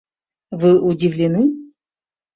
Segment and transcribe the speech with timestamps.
[0.49, 1.43] Вы удивлены?